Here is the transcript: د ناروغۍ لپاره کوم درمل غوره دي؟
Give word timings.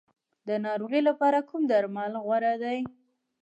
د 0.47 0.49
ناروغۍ 0.65 1.01
لپاره 1.09 1.39
کوم 1.49 1.61
درمل 1.71 2.13
غوره 2.25 2.53
دي؟ 2.63 2.77